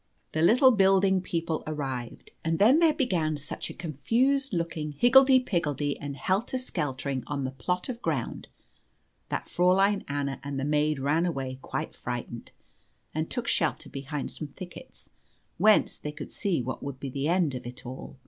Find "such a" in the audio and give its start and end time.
3.37-3.73